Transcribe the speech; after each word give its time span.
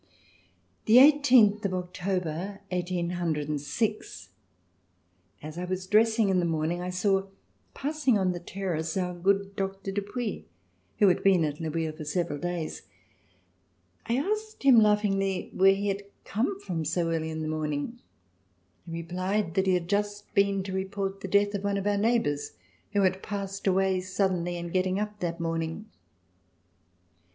C323] 0.87 0.95
RECOLLECTIONS 0.97 1.17
OF 1.17 1.21
THE 1.21 1.37
REVOLUTION 1.37 1.61
The 1.61 1.61
eighteenth 1.61 1.65
of 1.65 1.73
October, 2.25 2.59
1806, 2.71 4.29
as 5.43 5.57
I 5.59 5.65
was 5.65 5.85
dressing 5.85 6.29
in 6.29 6.39
the 6.39 6.45
morning, 6.45 6.81
I 6.81 6.89
saw 6.89 7.27
passing 7.75 8.17
on 8.17 8.31
the 8.31 8.39
terrace 8.39 8.97
our 8.97 9.13
good 9.13 9.55
doctor 9.55 9.91
Dupouy, 9.91 10.45
who 10.97 11.09
had 11.09 11.21
been 11.21 11.45
at 11.45 11.59
Le 11.59 11.69
Bouilh 11.69 11.95
for 11.95 12.03
several 12.03 12.39
days. 12.39 12.81
I 14.07 14.15
asked 14.17 14.63
him 14.63 14.79
laughingly 14.79 15.51
where 15.53 15.75
he 15.75 15.89
had 15.89 16.01
come 16.25 16.59
from 16.61 16.83
so 16.83 17.11
early 17.11 17.29
in 17.29 17.43
the 17.43 17.47
morning. 17.47 18.01
He 18.87 18.91
replied 18.93 19.53
that 19.53 19.67
he 19.67 19.75
had 19.75 19.87
just 19.87 20.33
been 20.33 20.63
to 20.63 20.73
report 20.73 21.21
the 21.21 21.27
death 21.27 21.53
of 21.53 21.63
one 21.63 21.77
of 21.77 21.85
our 21.85 21.99
neighbors 21.99 22.53
who 22.93 23.03
had 23.03 23.21
passed 23.21 23.67
away 23.67 24.01
suddenly 24.01 24.57
in 24.57 24.71
getting 24.71 24.99
up 24.99 25.19
that 25.19 25.39
morning. 25.39 25.85